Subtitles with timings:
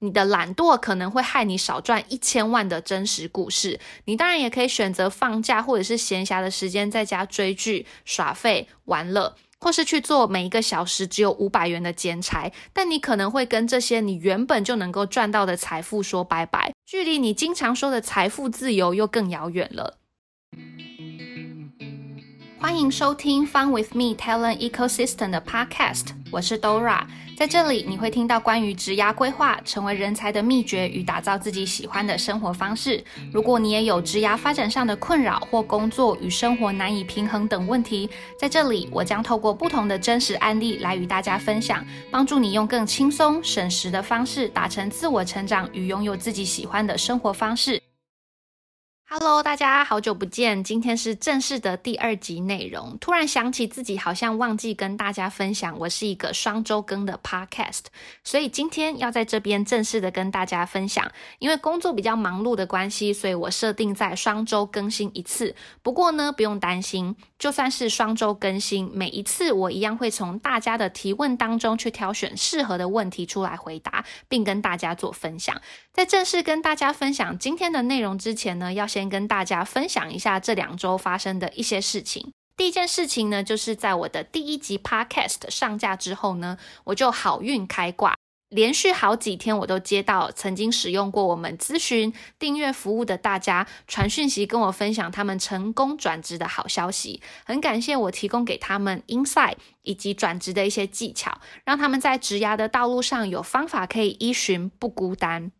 [0.00, 3.80] 你的懒惰可能会害你少赚一千万的真实故事。
[4.04, 12.50] 你当然也可以选择放假或者是闲暇的时间在家追剧、耍废、玩乐，或是去做每一个小时只有五百元的兼差。
[12.72, 19.98] 但你可能会跟这些你原本就能够赚到的财富说拜拜，距离你经常说的财富自由又更遥远了。
[22.60, 27.02] 欢迎收听 Fun with Me Talent Ecosystem 的 Podcast，我是 Dora。
[27.36, 33.02] 在这里，你会听到关于职涯规划、成为人才的秘诀与打造自己喜欢的生活方式。
[33.32, 47.80] 如果你也有职涯发展上的困扰或工作与生活难以平衡等问题，在这里我将透过不同的真实案例来与大家分享，帮助你用更轻松、省时的方式达成自我成长与拥有自己喜欢的生活方式。
[49.10, 50.62] Hello，大家好久不见！
[50.62, 52.98] 今天是正式的第二集内容。
[53.00, 57.84] 突然想起自己好像忘记跟大家分享，我是一个双周更的 Podcast，
[58.22, 61.10] 所以今天要在这边正式的跟大家分享。
[61.38, 65.56] 因为工作比较忙碌的关系，所以我设定在双周更新一次。
[65.82, 75.58] 不过呢，不用担心，就算是双周更新，每一次我一样会从大家的提问当中去挑选适合的问题出来回答，并跟大家做分享。
[75.94, 82.32] 在正式跟大家分享今天的内容之前呢，要先先跟大家分享一下这两周发生的一些事情。
[82.56, 88.16] 第一件事情呢，就是在我的第一集 Podcast 上架之后呢，我就好运开挂，
[88.48, 97.22] 连续好几天我都接到曾经使用过我们咨询订阅服务的大家传讯息跟我分享他们成功转职的好消息。
[97.46, 105.52] 很感谢我提供给他们 insight 以及转职的一些技巧，让他们在职涯的道路上有方法可以依循，不孤单。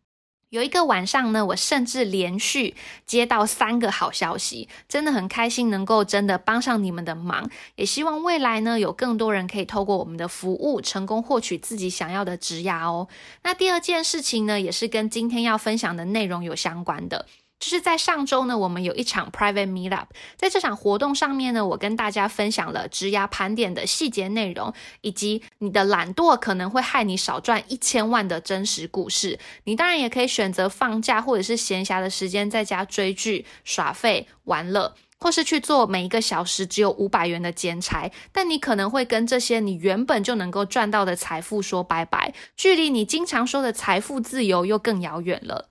[0.49, 13.07] 有一个晚上呢，我甚至连续接到三个好消息，真的很开心能够真的帮上你们的忙，也希望未来呢有更多人可以透过我们的服务成功获取自己想要的职涯哦。
[13.43, 17.27] 那第二件事情呢，也是跟今天要分享的内容有相关的。
[17.59, 20.05] 就是在上周呢，我们有一场 private meetup，
[20.37, 29.37] 在这场活动上面呢，我跟大家分享了职涯盘点的细节内容，以及你的懒惰可能会害你少赚一千万的真实故事。
[29.65, 38.09] 你当然也可以选择放假或者是闲暇的时间在家追剧、耍废、玩乐，或是去做每一个小时只有五百元的兼差。
[38.31, 45.69] 但你可能会跟这些你原本就能够赚到的财富说拜拜，距离你经常说的财富自由又更遥远了。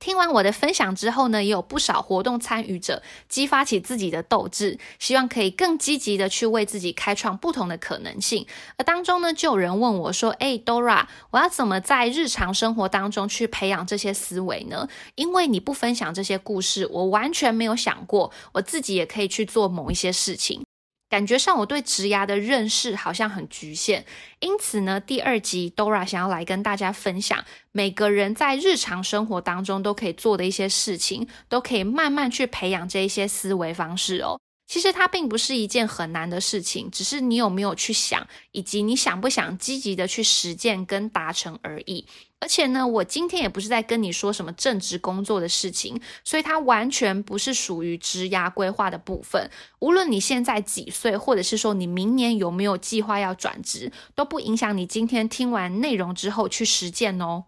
[0.00, 8.46] 听完我的分享之后呢，也有不少活动参与者激发起自己的斗志，希望可以更积极的去为自己开创不同的可能性。
[8.78, 14.88] 而当中呢，就有人问我说：“哎，Dora，我要怎么在日常生活当中去培养这些思维呢？
[15.16, 20.64] 因为你不分享这些故事，我完全没有想过我自己也可以去做某一些事情。”
[21.10, 24.04] 感觉上我对植牙的认识好像很局限，
[24.38, 34.38] 因此呢，第二集 Dora 想要来跟大家分享，每个人在日常生活当中都可以做的一些事情，都可以慢慢去培养这一些思维方式哦。
[34.70, 42.06] 其实它并不是一件很难的事情，只是你有没有去想，以及你想不想积极的去实践跟达成而已。
[42.38, 49.50] 而且呢，我今天也不是在跟你说什么正职工作的事情，所以它完全不是属于职涯规划的部分。
[49.80, 57.46] 无论你现在几岁，或者是说你明年有没有计划要转职，都不影响你今天听完内容之后去实践哦。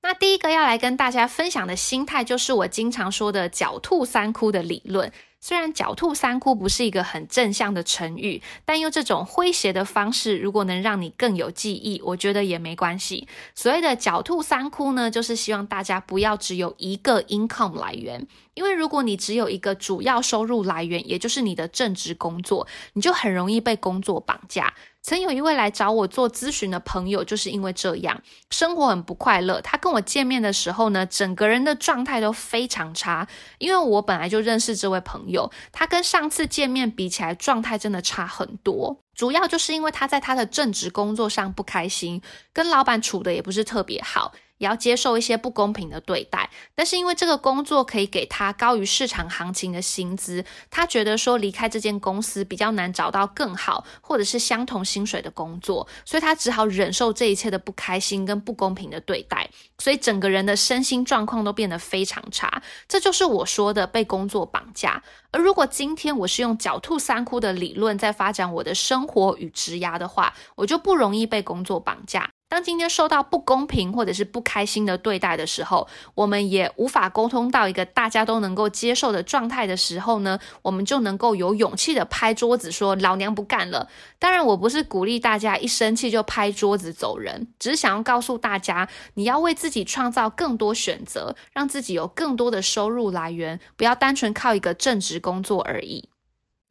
[0.00, 5.12] 那第一个要来跟大家分享的心态，就是我经常说的“狡兔三窟”的理论。
[5.40, 13.28] 虽然“狡兔三窟”不是一个很正向的成语，但用这种诙谐的方式，如果能让你更有记忆，我觉得也没关系。
[13.54, 24.74] 所谓的“狡兔三窟”呢，就是希望大家不要只有一个 income 来源，因为如果你只有一个主要收入来源，也就是你的正职工作，你就很容易被工作绑架。
[25.06, 29.60] 曾有一位来找我做咨询的朋友，就是因为这样，生活很不快乐。
[29.60, 33.28] 他跟我见面的时候呢，整个人的状态都非常差。
[33.58, 39.00] 因为我本来就认识这位朋友，他跟上次见面比起来，状态真的差很多。
[39.14, 42.20] 主要就是因为他在他的正职工作上不开心，
[42.52, 44.32] 跟老板处的也不是特别好。
[44.58, 59.48] 也要接受一些不公平的对待，但是因为这个工作可以给他高于市场行情的薪资，他觉得说离开这间公司比较难找到更好或者是相同薪水的工作，所以他只好忍受这一切的不开心跟不公平的对待，
[59.78, 62.62] 所以整个人的身心状况都变得非常差。
[62.88, 65.02] 这就是我说的被工作绑架。
[65.32, 72.30] 而如果今天我是用狡兔三窟的理论在发展我的生活与职涯的话，我就不容易被工作绑架。
[72.56, 83.86] 当今天受到不公平或者是不开心的对待的时候，我们也无法沟通到一个大家都能够接受的状态的时候呢，我们就能够有勇气的拍桌子说：“老娘不干了。”
[84.18, 96.08] 当然，我不是鼓励大家一生气就拍桌子走人，只是想要告诉大家，你要为自己创造更多选择，让自己有更多的收入来源，不要单纯靠一个正职工作而已。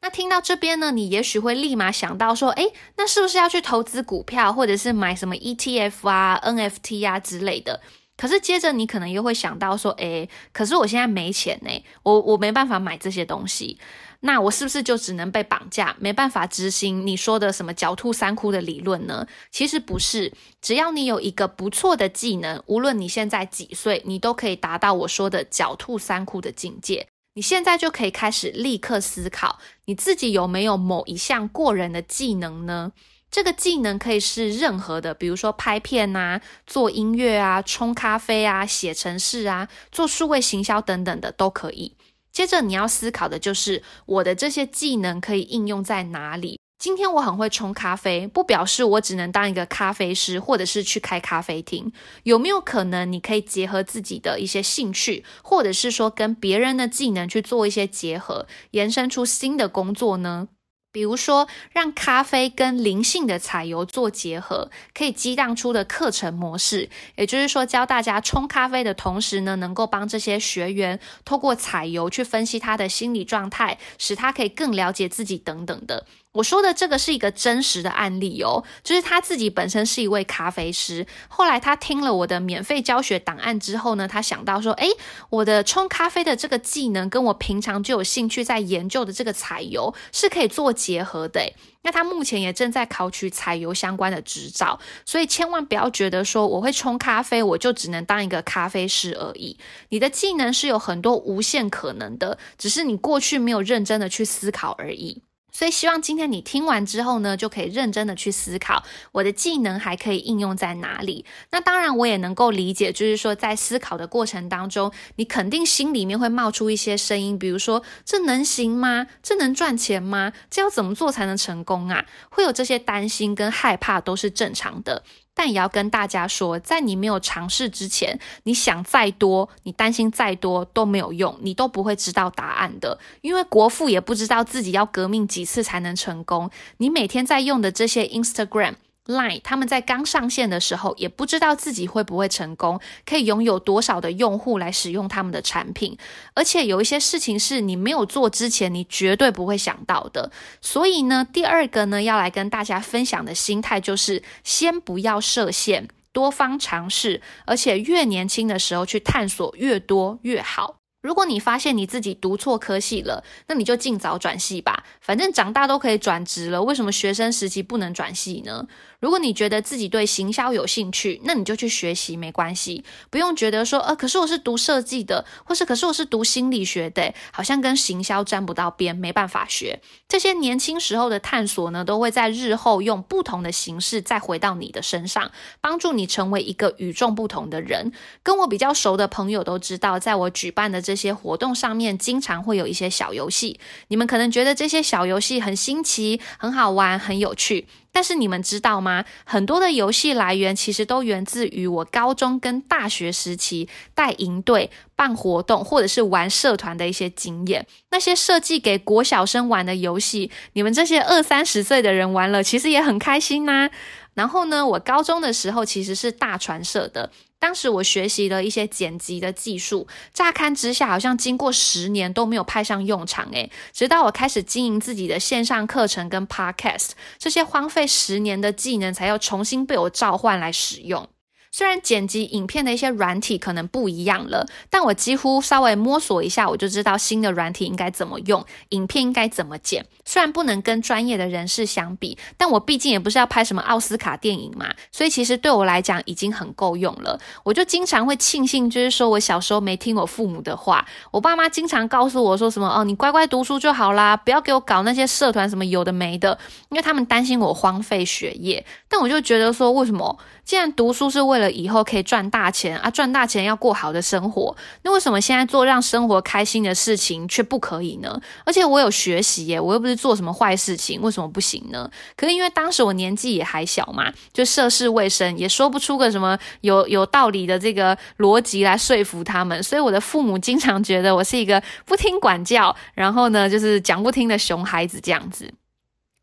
[0.02, 7.80] 那听到这边呢，你也许会立马想到说，诶，那是不是要去投资股票，或者是买什么 ETF 啊、NFT 啊之类的？
[8.16, 11.70] 可是接着你可能又会想到说，诶，可是我现在没钱呢，
[12.02, 13.78] 我我没办法买这些东西，
[14.20, 19.26] 那我是不是就只能被绑架，没办法执行你说的什么狡兔三窟的理论呢？
[19.50, 20.32] 其实不是，
[20.62, 27.08] 只要你有一个不错的技能，无论你现在几岁，你都可以达到我说的狡兔三窟的境界。
[27.36, 32.92] 你现在就可以开始立刻思考，你自己有没有某一项过人的技能呢？
[33.30, 41.94] 这个技能可以是任何的，比如说拍片啊、做音乐啊、冲咖啡啊、写程式啊、做数位行销等等的都可以。
[42.32, 46.58] 接着你要思考的就是，我的这些技能可以应用在哪里？
[46.78, 51.90] 今天我很会冲咖啡，不表示我只能当一个咖啡师，或者是去开咖啡厅。
[52.24, 60.48] 有没有可能你可以结合自己的一些兴趣，或者是说跟别人的技能去做一些结合，延伸出新的工作呢？
[60.92, 76.06] 比如说，让咖啡跟灵性的彩油做结合，可以激荡出的课程模式，也就是说，教大家冲咖啡的同时呢，能够帮这些学员透过彩油去分析他的心理状态，使他可以更了解自己等等的。
[76.36, 84.90] 我说的这个是一个真实的案例哦，就是他自己本身是一位咖啡师，后来他听了我的免费教学档案之后呢，他想到说，诶，
[85.30, 91.40] 我的冲咖啡的这个技能跟我平常就有兴趣在研究的这个彩油是可以做结合的。
[91.82, 99.56] 那他目前也正在考取彩油相关的执照，所以千万不要觉得说我会冲咖啡，我就只能当一个咖啡师而已。
[99.88, 105.22] 你的技能是有很多无限可能的，只是你过去没有认真的去思考而已。
[105.56, 111.24] 所以希望今天你听完之后呢，就可以认真的去思考，我的技能还可以应用在哪里。
[111.50, 119.06] 那当然，我也能够理解，就是说在思考的过程当中，你肯定心里面会冒出一些声音，比如说这能行吗？
[119.22, 120.34] 这能赚钱吗？
[120.50, 122.04] 这要怎么做才能成功啊？
[122.28, 125.04] 会有这些担心跟害怕都是正常的。
[125.38, 132.98] 但也要跟大家说，在你没有尝试之前，你想再多，你担心再多都没有用，你都不会知道答案的。
[133.20, 136.50] 因为国父也不知道自己要革命几次才能成功。
[136.78, 138.76] 你每天在用的这些 Instagram。
[139.06, 145.96] Line 他们在刚上线的时候，也不知道自己会不会成功，可以拥有多少的用户来使用他们的产品，
[146.34, 150.30] 而且有一些事情是你没有做之前，你绝对不会想到的。
[150.60, 160.76] 所以呢，第二个呢，要来跟大家分享的心态就是，先不要设限，多方尝试，而且越年轻的时候去探索越多越好。
[161.02, 168.66] 如果你发现你自己读错科系了，那你就尽早转系吧，反正长大都可以转职了，为什么学生时期不能转系呢？
[169.00, 179.80] 如果你觉得自己对行销有兴趣，那你就去学习，没关系，不用觉得说，呃，可是我是读设计的，或是可是我是读心理学的，好像跟行销沾不到边，没办法学。
[180.08, 187.92] 这些年轻时候的探索呢，都会在日后用不同的形式再回到你的身上，帮助你成为一个与众不同的人。
[188.22, 197.66] 跟我比较熟的朋友都知道，在我举办的这些活动上面，经常会有一些小游戏，你们可能觉得这些小游戏很新奇、很好玩、很有趣。
[197.96, 199.06] 但是你们知道吗？
[199.24, 207.66] 很多的游戏来源其实都源自于我高中跟大学时期带营队、办活动或者是玩社团的一些经验。
[207.90, 213.70] 那些设计给国小生玩的游戏，你们这些二三十岁的人玩了，其实也很开心呐。
[214.12, 217.10] 然后呢，我高中的时候其实是大传社的。
[217.46, 231.08] 当时我学习了一些剪辑的技术，乍看之下好像经过十年都没有派上用场诶，直到我开始经营自己的线上课程跟 podcast，这些荒废十年的技能才又重新被我召唤来使用。
[231.56, 239.86] 虽然剪辑影片的一些软体可能不一样了，但我几乎稍微摸索一下，我就知道新的软体应该怎么用，影片应该怎么剪。
[240.04, 247.18] 虽然不能跟专业的人士相比，但我毕竟也不是要拍什么奥斯卡电影嘛，所以其实对我来讲已经很够用了。
[247.42, 250.86] 我就经常会庆幸，就是说我小时候没听我父母的话。
[251.10, 258.62] 我爸妈经常告诉我说什么哦，你乖乖读书就好啦，不要给我搞那些社团什么有的没的，因为他们担心我荒废学业。
[258.88, 264.56] 但我就觉得说，为什么既然读书是为了以后可以赚大钱啊，赚大钱要过好的生活。
[264.82, 268.20] 那为什么现在做让生活开心的事情却不可以呢？
[268.44, 271.90] 而且我有学习耶，我又不是做什么坏事情，为什么不行呢？
[272.16, 285.52] 可是因为当时我年纪也还小嘛，就涉世未深，也说不出个什么有有道理的这个逻辑来说服他们，所以我的父母经常觉得我是一个不听管教，然后呢就是讲不听的熊孩子这样子。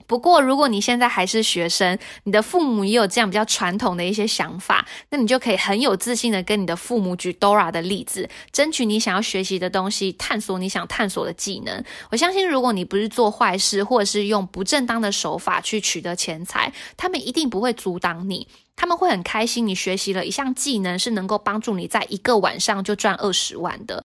[0.06, 11.84] 不过，如果你现在还是学生，你的父母也有这样比较传统的一些想法，那你就可以很有自信的跟你的父母举 Dora 的例子，争取你想要学习的东西，探索你想探索的技能。
[12.12, 24.04] 我相信，如果你不是做坏事，或者是用不正当的手法去取得钱财，他们一定不会阻挡你，他们会很开心你学习了一项技能，是能够帮助你在一个晚上就赚二十万的。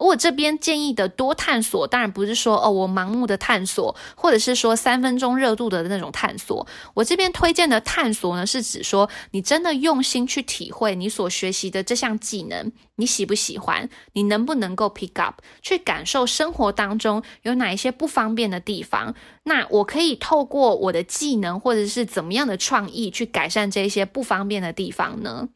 [0.00, 6.66] 我这边建议的多探索，当然不是说哦，我盲目的探索，或者是说三分钟热度的那种探索。
[6.94, 13.88] 我这边推荐的探索呢，是指说你真的用心去体会你所学习的这项技能，你喜不喜欢？
[14.14, 15.40] 你能不能够 pick up？
[15.60, 19.14] 去感受生活当中有哪一些不方便的地方？
[19.44, 25.50] 那我可以透过我的技能，或者是怎么样的创意，去改善这些不方便的地方呢？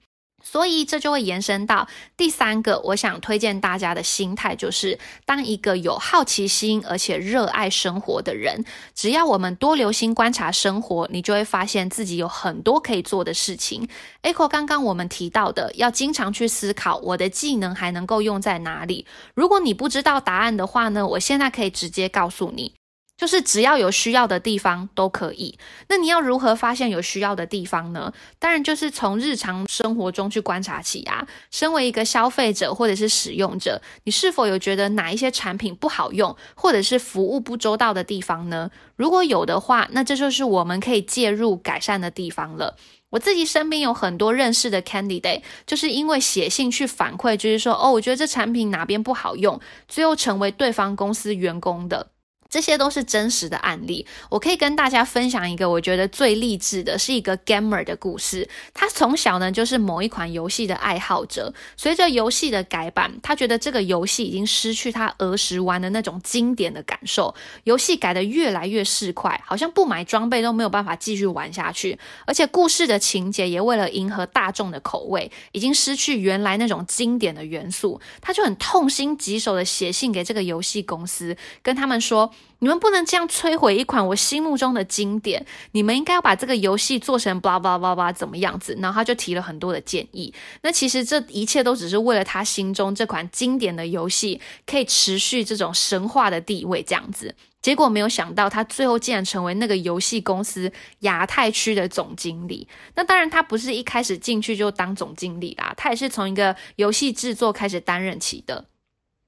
[0.45, 13.89] 所以这就会延伸到第三个，我想推荐大家的心态，就是当一个有好奇心而且热爱生活的人，只要我们多留心观察生活，你就会发现自己有很多可以做的事情。
[14.23, 19.07] Echo 刚刚我们提到的，要经常去思考我的技能还能够用在哪里。
[19.35, 22.75] 如果你不知道答案的话呢，我现在可以直接告诉你。
[23.17, 25.57] 就是只要有需要的地方都可以。
[25.89, 28.13] 那你要如何发现有需要的地方呢？
[28.39, 31.27] 当然就是从日常生活中去观察起啊。
[31.51, 38.71] 身为一个消费者或者是使用者，你是否有觉得哪一些产品不好用，或者是服务不周到的地方呢？
[38.97, 42.77] 如果有的话，那这就是我们可以介入改善的地方了。
[43.11, 52.09] 我自己身边有很多认识的 candidate，就是因为写信去反馈，就是说哦，我觉得这产品哪边不好用，最后成为对方公司员工的。
[52.55, 58.49] 这些都是真实的案例，我可以跟大家分享一个我觉得最励志的，是一个 gamer 的故事。
[58.73, 67.35] 他从小呢就是某一款游戏的爱好者，随着游戏的改版，他觉得这个游戏已经失去他儿时玩的那种经典的感受。
[67.65, 71.99] 游戏改得越来越市侩，好像不买装备都没有办法继续玩下去。
[72.25, 78.01] 而且故事的情节也为了迎合大众的口味，已经失去原来那种经典的元素。
[78.21, 82.33] 他就很痛心疾首的写信给这个游戏公司，跟他们说。
[82.61, 85.45] 你们不能这样摧毁一款我心目中的经典。
[85.73, 88.77] 你们应该要把这个游戏做成 blah blah blah blah 怎么样子？
[88.81, 90.33] 然后他就提了很多的建议。
[90.63, 97.35] 那其实这一切都只是为了他心中这款经典的游戏可以持续这种神话的地位这样子。
[97.61, 100.71] 结果没有想到，他最后竟然成为那个游戏公司
[101.01, 102.69] 亚太区的总经理。
[102.95, 108.67] 那当然，他不是一开始进去就当总经理啦，他也是从一个游戏制作开始担任起的。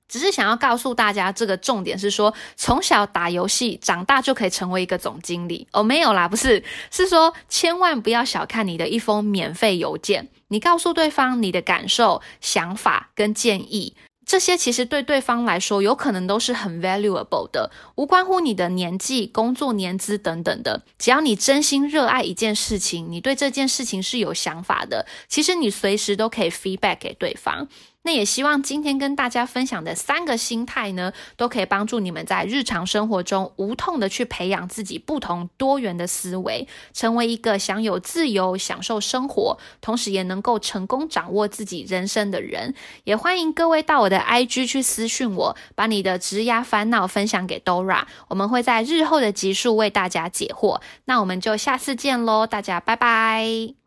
[0.08, 5.82] 只是想要告诉大家，这个重点是说，从小打游戏，长大就可以成为一个总经理哦。
[5.82, 20.82] 没有啦，不是，是说千万不要小看你的一封免费邮件，你告诉对方你的感受、想法跟建议，这些其实对对方来说，有可能都是很 valuable 的，无关乎你的年纪、工作年资等等的。
[20.98, 27.68] 只要你真心热爱一件事情，你对这件事情是有想法的，其实你随时都可以 feedback 给对方。
[28.06, 42.76] 那也希望今天跟大家分享的三个心态呢，都可以帮助你们在日常生活中无痛的去培养自己不同多元的思维，成为一个享有自由、享受生活，同时也能够成功掌握自己人生的人。
[43.02, 50.80] 也欢迎各位到我的 IG 去私讯我，把你的职涯烦恼分享给 Dora，我们会在日后的集数为大家解惑。
[51.06, 53.85] 那我们就下次见喽，大家拜拜。